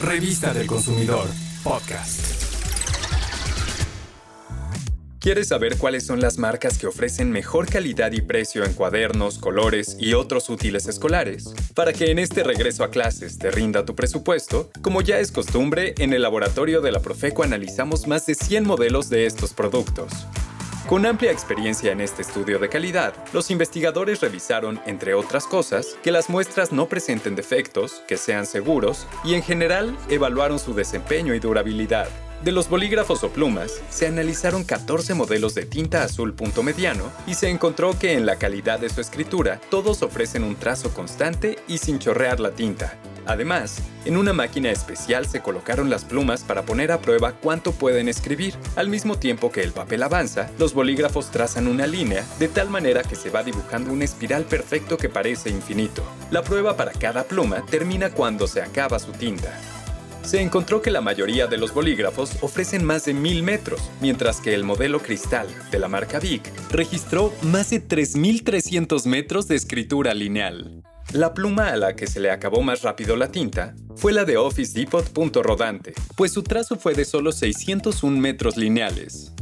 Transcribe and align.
Revista 0.00 0.54
del 0.54 0.66
Consumidor, 0.66 1.28
podcast. 1.62 2.20
¿Quieres 5.20 5.48
saber 5.48 5.76
cuáles 5.76 6.06
son 6.06 6.22
las 6.22 6.38
marcas 6.38 6.78
que 6.78 6.86
ofrecen 6.86 7.30
mejor 7.30 7.68
calidad 7.68 8.10
y 8.12 8.22
precio 8.22 8.64
en 8.64 8.72
cuadernos, 8.72 9.38
colores 9.38 9.98
y 10.00 10.14
otros 10.14 10.48
útiles 10.48 10.86
escolares? 10.86 11.52
Para 11.74 11.92
que 11.92 12.10
en 12.10 12.18
este 12.18 12.42
regreso 12.42 12.82
a 12.82 12.90
clases 12.90 13.36
te 13.36 13.50
rinda 13.50 13.84
tu 13.84 13.94
presupuesto, 13.94 14.70
como 14.80 15.02
ya 15.02 15.18
es 15.18 15.32
costumbre, 15.32 15.94
en 15.98 16.14
el 16.14 16.22
laboratorio 16.22 16.80
de 16.80 16.92
la 16.92 17.00
Profeco 17.00 17.42
analizamos 17.42 18.06
más 18.06 18.24
de 18.24 18.34
100 18.34 18.66
modelos 18.66 19.10
de 19.10 19.26
estos 19.26 19.52
productos. 19.52 20.10
Con 20.90 21.06
amplia 21.06 21.30
experiencia 21.30 21.92
en 21.92 22.00
este 22.00 22.22
estudio 22.22 22.58
de 22.58 22.68
calidad, 22.68 23.14
los 23.32 23.52
investigadores 23.52 24.20
revisaron, 24.20 24.80
entre 24.86 25.14
otras 25.14 25.46
cosas, 25.46 25.96
que 26.02 26.10
las 26.10 26.28
muestras 26.28 26.72
no 26.72 26.88
presenten 26.88 27.36
defectos, 27.36 28.02
que 28.08 28.16
sean 28.16 28.44
seguros 28.44 29.06
y 29.22 29.34
en 29.34 29.44
general 29.44 29.96
evaluaron 30.08 30.58
su 30.58 30.74
desempeño 30.74 31.32
y 31.32 31.38
durabilidad. 31.38 32.08
De 32.42 32.50
los 32.50 32.68
bolígrafos 32.68 33.22
o 33.22 33.28
plumas, 33.28 33.80
se 33.88 34.08
analizaron 34.08 34.64
14 34.64 35.14
modelos 35.14 35.54
de 35.54 35.64
tinta 35.64 36.02
azul 36.02 36.34
punto 36.34 36.64
mediano 36.64 37.04
y 37.24 37.34
se 37.34 37.50
encontró 37.50 37.96
que 37.96 38.14
en 38.14 38.26
la 38.26 38.34
calidad 38.34 38.80
de 38.80 38.88
su 38.88 39.00
escritura 39.00 39.60
todos 39.70 40.02
ofrecen 40.02 40.42
un 40.42 40.56
trazo 40.56 40.92
constante 40.92 41.60
y 41.68 41.78
sin 41.78 42.00
chorrear 42.00 42.40
la 42.40 42.50
tinta. 42.50 42.98
Además, 43.30 43.80
en 44.06 44.16
una 44.16 44.32
máquina 44.32 44.72
especial 44.72 45.24
se 45.24 45.40
colocaron 45.40 45.88
las 45.88 46.04
plumas 46.04 46.42
para 46.42 46.62
poner 46.62 46.90
a 46.90 47.00
prueba 47.00 47.30
cuánto 47.30 47.70
pueden 47.70 48.08
escribir. 48.08 48.54
Al 48.74 48.88
mismo 48.88 49.20
tiempo 49.20 49.52
que 49.52 49.62
el 49.62 49.70
papel 49.70 50.02
avanza, 50.02 50.50
los 50.58 50.74
bolígrafos 50.74 51.30
trazan 51.30 51.68
una 51.68 51.86
línea 51.86 52.26
de 52.40 52.48
tal 52.48 52.70
manera 52.70 53.04
que 53.04 53.14
se 53.14 53.30
va 53.30 53.44
dibujando 53.44 53.92
un 53.92 54.02
espiral 54.02 54.46
perfecto 54.46 54.96
que 54.96 55.08
parece 55.08 55.48
infinito. 55.48 56.02
La 56.32 56.42
prueba 56.42 56.76
para 56.76 56.90
cada 56.90 57.22
pluma 57.22 57.64
termina 57.66 58.10
cuando 58.10 58.48
se 58.48 58.62
acaba 58.62 58.98
su 58.98 59.12
tinta 59.12 59.56
se 60.22 60.42
encontró 60.42 60.82
que 60.82 60.90
la 60.90 61.00
mayoría 61.00 61.46
de 61.46 61.56
los 61.56 61.72
bolígrafos 61.72 62.36
ofrecen 62.42 62.84
más 62.84 63.06
de 63.06 63.14
1000 63.14 63.42
metros, 63.42 63.80
mientras 64.02 64.40
que 64.40 64.54
el 64.54 64.64
modelo 64.64 65.00
cristal 65.00 65.48
de 65.72 65.78
la 65.78 65.88
marca 65.88 66.20
Bic 66.20 66.42
registró 66.70 67.32
más 67.40 67.70
de 67.70 67.80
3300 67.80 69.06
metros 69.06 69.48
de 69.48 69.56
escritura 69.56 70.12
lineal. 70.12 70.82
La 71.12 71.34
pluma 71.34 71.70
a 71.70 71.76
la 71.76 71.96
que 71.96 72.06
se 72.06 72.20
le 72.20 72.30
acabó 72.30 72.62
más 72.62 72.82
rápido 72.82 73.16
la 73.16 73.32
tinta 73.32 73.74
fue 73.96 74.12
la 74.12 74.24
de 74.24 74.36
Office 74.36 74.78
Depot 74.78 75.04
Rodante, 75.42 75.92
pues 76.14 76.32
su 76.32 76.44
trazo 76.44 76.76
fue 76.76 76.94
de 76.94 77.04
solo 77.04 77.32
601 77.32 78.16
metros 78.16 78.56
lineales. 78.56 79.32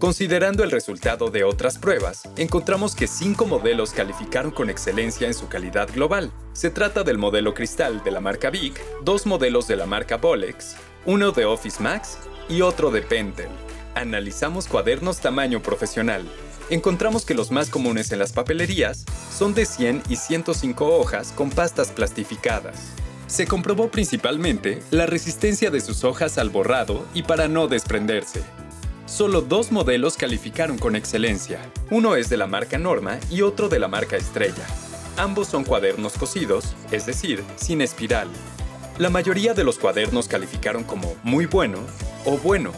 Considerando 0.00 0.64
el 0.64 0.70
resultado 0.70 1.28
de 1.28 1.44
otras 1.44 1.76
pruebas, 1.76 2.22
encontramos 2.38 2.94
que 2.94 3.06
cinco 3.06 3.44
modelos 3.44 3.92
calificaron 3.92 4.52
con 4.52 4.70
excelencia 4.70 5.26
en 5.26 5.34
su 5.34 5.48
calidad 5.48 5.90
global. 5.92 6.32
Se 6.54 6.70
trata 6.70 7.02
del 7.02 7.18
modelo 7.18 7.52
cristal 7.52 8.02
de 8.02 8.10
la 8.10 8.20
marca 8.20 8.48
Bic, 8.48 8.80
dos 9.02 9.26
modelos 9.26 9.68
de 9.68 9.76
la 9.76 9.84
marca 9.84 10.16
Bolex, 10.16 10.76
uno 11.04 11.32
de 11.32 11.44
Office 11.44 11.82
Max 11.82 12.16
y 12.48 12.62
otro 12.62 12.90
de 12.90 13.02
Pentel. 13.02 13.50
Analizamos 13.94 14.66
cuadernos 14.66 15.20
tamaño 15.20 15.62
profesional. 15.62 16.26
Encontramos 16.70 17.24
que 17.24 17.34
los 17.34 17.50
más 17.50 17.70
comunes 17.70 18.12
en 18.12 18.18
las 18.18 18.32
papelerías 18.32 19.04
son 19.36 19.54
de 19.54 19.64
100 19.64 20.02
y 20.08 20.16
105 20.16 20.98
hojas 20.98 21.32
con 21.32 21.50
pastas 21.50 21.90
plastificadas. 21.90 22.92
Se 23.26 23.46
comprobó 23.46 23.90
principalmente 23.90 24.82
la 24.90 25.06
resistencia 25.06 25.70
de 25.70 25.80
sus 25.80 26.04
hojas 26.04 26.38
al 26.38 26.50
borrado 26.50 27.06
y 27.14 27.22
para 27.22 27.48
no 27.48 27.68
desprenderse. 27.68 28.42
Solo 29.06 29.40
dos 29.40 29.72
modelos 29.72 30.16
calificaron 30.16 30.78
con 30.78 30.94
excelencia. 30.94 31.60
Uno 31.90 32.16
es 32.16 32.28
de 32.28 32.36
la 32.36 32.46
marca 32.46 32.78
Norma 32.78 33.18
y 33.30 33.42
otro 33.42 33.68
de 33.68 33.78
la 33.78 33.88
marca 33.88 34.16
Estrella. 34.16 34.66
Ambos 35.16 35.48
son 35.48 35.64
cuadernos 35.64 36.12
cosidos, 36.12 36.76
es 36.90 37.06
decir, 37.06 37.42
sin 37.56 37.80
espiral. 37.80 38.28
La 38.98 39.10
mayoría 39.10 39.54
de 39.54 39.64
los 39.64 39.78
cuadernos 39.78 40.28
calificaron 40.28 40.84
como 40.84 41.16
muy 41.22 41.46
bueno 41.46 41.78
o 42.24 42.36
bueno, 42.36 42.72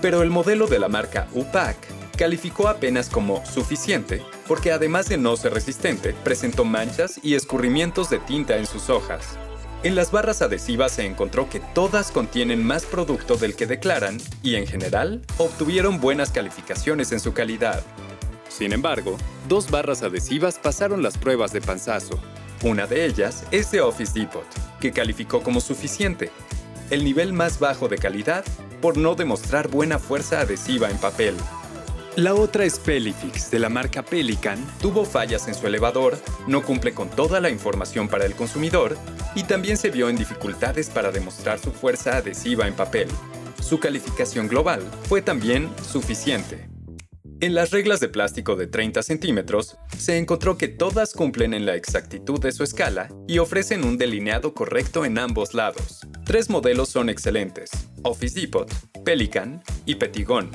pero 0.00 0.22
el 0.22 0.30
modelo 0.30 0.66
de 0.66 0.78
la 0.78 0.88
marca 0.88 1.28
UPAC 1.34 1.76
calificó 2.16 2.68
apenas 2.68 3.08
como 3.08 3.44
suficiente 3.46 4.22
porque 4.50 4.72
además 4.72 5.08
de 5.08 5.16
no 5.16 5.36
ser 5.36 5.54
resistente, 5.54 6.12
presentó 6.24 6.64
manchas 6.64 7.20
y 7.22 7.36
escurrimientos 7.36 8.10
de 8.10 8.18
tinta 8.18 8.56
en 8.56 8.66
sus 8.66 8.90
hojas. 8.90 9.38
En 9.84 9.94
las 9.94 10.10
barras 10.10 10.42
adhesivas 10.42 10.90
se 10.90 11.06
encontró 11.06 11.48
que 11.48 11.60
todas 11.60 12.10
contienen 12.10 12.66
más 12.66 12.84
producto 12.84 13.36
del 13.36 13.54
que 13.54 13.68
declaran 13.68 14.18
y 14.42 14.56
en 14.56 14.66
general 14.66 15.22
obtuvieron 15.38 16.00
buenas 16.00 16.32
calificaciones 16.32 17.12
en 17.12 17.20
su 17.20 17.32
calidad. 17.32 17.84
Sin 18.48 18.72
embargo, 18.72 19.18
dos 19.48 19.70
barras 19.70 20.02
adhesivas 20.02 20.58
pasaron 20.58 21.00
las 21.00 21.16
pruebas 21.16 21.52
de 21.52 21.60
panzazo. 21.60 22.18
Una 22.64 22.88
de 22.88 23.04
ellas 23.06 23.44
es 23.52 23.70
de 23.70 23.82
Office 23.82 24.18
Depot, 24.18 24.44
que 24.80 24.90
calificó 24.90 25.44
como 25.44 25.60
suficiente, 25.60 26.32
el 26.90 27.04
nivel 27.04 27.32
más 27.32 27.60
bajo 27.60 27.86
de 27.86 27.98
calidad 27.98 28.44
por 28.80 28.96
no 28.96 29.14
demostrar 29.14 29.68
buena 29.68 29.98
fuerza 29.98 30.40
adhesiva 30.40 30.90
en 30.90 30.98
papel. 30.98 31.34
La 32.16 32.34
otra 32.34 32.64
es 32.64 32.78
Pelifix, 32.78 33.50
de 33.50 33.58
la 33.58 33.68
marca 33.68 34.02
Pelican, 34.02 34.58
tuvo 34.80 35.04
fallas 35.04 35.46
en 35.48 35.54
su 35.54 35.66
elevador, 35.66 36.18
no 36.46 36.62
cumple 36.62 36.92
con 36.92 37.08
toda 37.08 37.40
la 37.40 37.50
información 37.50 38.08
para 38.08 38.26
el 38.26 38.34
consumidor 38.34 38.96
y 39.34 39.44
también 39.44 39.76
se 39.76 39.90
vio 39.90 40.08
en 40.08 40.16
dificultades 40.16 40.90
para 40.90 41.12
demostrar 41.12 41.58
su 41.58 41.70
fuerza 41.70 42.16
adhesiva 42.16 42.66
en 42.66 42.74
papel. 42.74 43.08
Su 43.60 43.78
calificación 43.78 44.48
global 44.48 44.82
fue 45.08 45.22
también 45.22 45.70
suficiente. 45.82 46.69
En 47.42 47.54
las 47.54 47.70
reglas 47.70 48.00
de 48.00 48.10
plástico 48.10 48.54
de 48.54 48.66
30 48.66 49.02
centímetros, 49.02 49.78
se 49.96 50.18
encontró 50.18 50.58
que 50.58 50.68
todas 50.68 51.14
cumplen 51.14 51.54
en 51.54 51.64
la 51.64 51.74
exactitud 51.74 52.38
de 52.38 52.52
su 52.52 52.62
escala 52.62 53.08
y 53.26 53.38
ofrecen 53.38 53.82
un 53.82 53.96
delineado 53.96 54.52
correcto 54.52 55.06
en 55.06 55.16
ambos 55.16 55.54
lados. 55.54 56.06
Tres 56.26 56.50
modelos 56.50 56.90
son 56.90 57.08
excelentes, 57.08 57.70
Office 58.02 58.38
Depot, 58.38 58.70
Pelican 59.06 59.62
y 59.86 59.94
Petigon. 59.94 60.50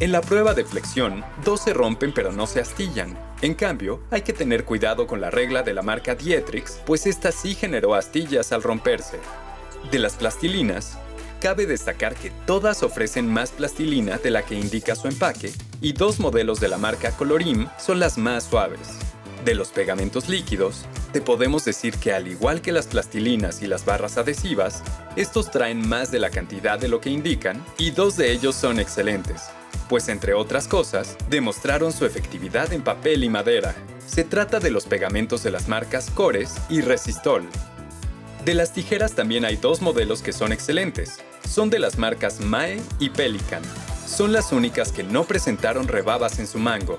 En 0.00 0.12
la 0.12 0.22
prueba 0.22 0.54
de 0.54 0.64
flexión, 0.64 1.22
dos 1.44 1.60
se 1.60 1.74
rompen 1.74 2.14
pero 2.14 2.32
no 2.32 2.46
se 2.46 2.60
astillan. 2.60 3.18
En 3.42 3.52
cambio, 3.52 4.02
hay 4.10 4.22
que 4.22 4.32
tener 4.32 4.64
cuidado 4.64 5.06
con 5.06 5.20
la 5.20 5.30
regla 5.30 5.62
de 5.62 5.74
la 5.74 5.82
marca 5.82 6.14
Dietrich, 6.14 6.70
pues 6.86 7.06
esta 7.06 7.32
sí 7.32 7.54
generó 7.54 7.94
astillas 7.94 8.50
al 8.52 8.62
romperse. 8.62 9.18
De 9.90 9.98
las 9.98 10.14
plastilinas, 10.14 10.96
cabe 11.38 11.66
destacar 11.66 12.14
que 12.14 12.30
todas 12.46 12.82
ofrecen 12.82 13.30
más 13.30 13.50
plastilina 13.50 14.16
de 14.16 14.30
la 14.30 14.42
que 14.46 14.54
indica 14.54 14.96
su 14.96 15.06
empaque 15.06 15.52
y 15.84 15.92
dos 15.92 16.18
modelos 16.18 16.60
de 16.60 16.68
la 16.68 16.78
marca 16.78 17.10
Colorim 17.10 17.68
son 17.78 18.00
las 18.00 18.16
más 18.16 18.44
suaves. 18.44 18.80
De 19.44 19.54
los 19.54 19.68
pegamentos 19.68 20.30
líquidos, 20.30 20.86
te 21.12 21.20
podemos 21.20 21.62
decir 21.66 21.98
que 21.98 22.14
al 22.14 22.26
igual 22.26 22.62
que 22.62 22.72
las 22.72 22.86
plastilinas 22.86 23.60
y 23.60 23.66
las 23.66 23.84
barras 23.84 24.16
adhesivas, 24.16 24.82
estos 25.14 25.50
traen 25.50 25.86
más 25.86 26.10
de 26.10 26.20
la 26.20 26.30
cantidad 26.30 26.78
de 26.78 26.88
lo 26.88 27.02
que 27.02 27.10
indican 27.10 27.62
y 27.76 27.90
dos 27.90 28.16
de 28.16 28.32
ellos 28.32 28.54
son 28.54 28.80
excelentes, 28.80 29.42
pues 29.90 30.08
entre 30.08 30.32
otras 30.32 30.68
cosas, 30.68 31.18
demostraron 31.28 31.92
su 31.92 32.06
efectividad 32.06 32.72
en 32.72 32.80
papel 32.80 33.22
y 33.22 33.28
madera. 33.28 33.74
Se 34.06 34.24
trata 34.24 34.60
de 34.60 34.70
los 34.70 34.86
pegamentos 34.86 35.42
de 35.42 35.50
las 35.50 35.68
marcas 35.68 36.10
Cores 36.10 36.54
y 36.70 36.80
Resistol. 36.80 37.46
De 38.46 38.54
las 38.54 38.72
tijeras 38.72 39.12
también 39.12 39.44
hay 39.44 39.56
dos 39.56 39.82
modelos 39.82 40.22
que 40.22 40.32
son 40.32 40.50
excelentes. 40.50 41.18
Son 41.46 41.68
de 41.68 41.78
las 41.78 41.98
marcas 41.98 42.40
Mae 42.40 42.80
y 42.98 43.10
Pelican. 43.10 43.62
Son 44.06 44.32
las 44.32 44.52
únicas 44.52 44.92
que 44.92 45.02
no 45.02 45.24
presentaron 45.24 45.88
rebabas 45.88 46.38
en 46.38 46.46
su 46.46 46.58
mango. 46.58 46.98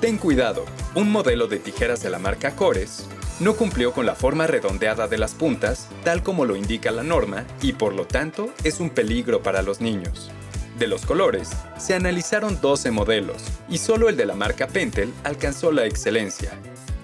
Ten 0.00 0.18
cuidado, 0.18 0.64
un 0.94 1.10
modelo 1.10 1.46
de 1.46 1.58
tijeras 1.58 2.02
de 2.02 2.10
la 2.10 2.18
marca 2.18 2.54
Cores 2.56 3.06
no 3.38 3.54
cumplió 3.54 3.92
con 3.92 4.06
la 4.06 4.14
forma 4.14 4.46
redondeada 4.46 5.08
de 5.08 5.18
las 5.18 5.34
puntas, 5.34 5.88
tal 6.04 6.22
como 6.22 6.46
lo 6.46 6.56
indica 6.56 6.90
la 6.90 7.02
norma, 7.02 7.44
y 7.60 7.74
por 7.74 7.94
lo 7.94 8.06
tanto 8.06 8.50
es 8.64 8.80
un 8.80 8.88
peligro 8.88 9.42
para 9.42 9.62
los 9.62 9.80
niños. 9.80 10.30
De 10.78 10.86
los 10.86 11.04
colores, 11.04 11.50
se 11.78 11.94
analizaron 11.94 12.60
12 12.60 12.90
modelos 12.90 13.42
y 13.68 13.78
solo 13.78 14.08
el 14.08 14.16
de 14.16 14.26
la 14.26 14.34
marca 14.34 14.66
Pentel 14.68 15.12
alcanzó 15.24 15.72
la 15.72 15.84
excelencia. 15.84 16.52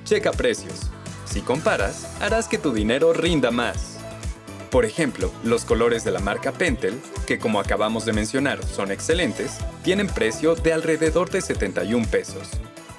Checa 0.04 0.32
precios. 0.32 0.90
Si 1.24 1.40
comparas, 1.40 2.06
harás 2.20 2.48
que 2.48 2.58
tu 2.58 2.72
dinero 2.72 3.12
rinda 3.12 3.50
más. 3.50 3.91
Por 4.72 4.86
ejemplo, 4.86 5.30
los 5.44 5.66
colores 5.66 6.02
de 6.02 6.12
la 6.12 6.20
marca 6.20 6.50
Pentel, 6.50 6.98
que 7.26 7.38
como 7.38 7.60
acabamos 7.60 8.06
de 8.06 8.14
mencionar 8.14 8.64
son 8.64 8.90
excelentes, 8.90 9.58
tienen 9.84 10.06
precio 10.06 10.54
de 10.54 10.72
alrededor 10.72 11.28
de 11.28 11.42
71 11.42 12.06
pesos. 12.10 12.48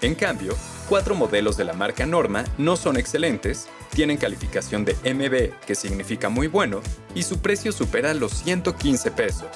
En 0.03 0.13
cambio, 0.13 0.55
cuatro 0.87 1.15
modelos 1.15 1.57
de 1.57 1.63
la 1.63 1.73
marca 1.73 2.05
Norma 2.05 2.43
no 2.59 2.77
son 2.77 2.95
excelentes, 2.95 3.65
tienen 3.89 4.17
calificación 4.17 4.85
de 4.85 4.93
MB, 5.03 5.65
que 5.65 5.73
significa 5.73 6.29
muy 6.29 6.45
bueno, 6.45 6.79
y 7.15 7.23
su 7.23 7.39
precio 7.39 7.71
supera 7.71 8.13
los 8.13 8.33
115 8.43 9.09
pesos. 9.09 9.49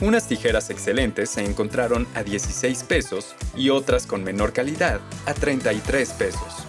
Unas 0.00 0.26
tijeras 0.26 0.68
excelentes 0.70 1.30
se 1.30 1.44
encontraron 1.44 2.08
a 2.16 2.24
16 2.24 2.82
pesos 2.82 3.36
y 3.56 3.70
otras 3.70 4.06
con 4.06 4.24
menor 4.24 4.52
calidad 4.52 5.00
a 5.26 5.32
33 5.32 6.10
pesos. 6.10 6.66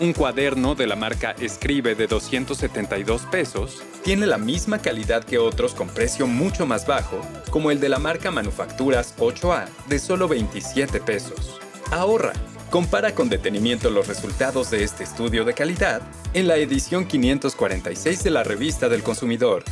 Un 0.00 0.14
cuaderno 0.14 0.74
de 0.74 0.86
la 0.86 0.96
marca 0.96 1.32
Escribe 1.38 1.94
de 1.94 2.06
272 2.06 3.22
pesos 3.26 3.82
tiene 4.02 4.26
la 4.26 4.38
misma 4.38 4.78
calidad 4.78 5.24
que 5.24 5.36
otros 5.36 5.74
con 5.74 5.88
precio 5.88 6.26
mucho 6.26 6.66
más 6.66 6.86
bajo, 6.86 7.20
como 7.50 7.70
el 7.70 7.80
de 7.80 7.90
la 7.90 7.98
marca 7.98 8.30
Manufacturas 8.30 9.14
8A 9.18 9.66
de 9.88 9.98
solo 9.98 10.26
27 10.26 11.00
pesos. 11.00 11.60
Ahorra. 11.90 12.32
Compara 12.70 13.14
con 13.16 13.28
detenimiento 13.28 13.90
los 13.90 14.06
resultados 14.06 14.70
de 14.70 14.84
este 14.84 15.02
estudio 15.02 15.44
de 15.44 15.54
calidad 15.54 16.02
en 16.34 16.46
la 16.46 16.56
edición 16.56 17.04
546 17.04 18.22
de 18.22 18.30
la 18.30 18.44
revista 18.44 18.88
del 18.88 19.02
consumidor 19.02 19.64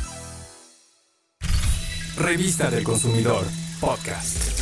Revista 2.17 2.69
del 2.69 2.83
Consumidor, 2.83 3.45
podcast. 3.79 4.58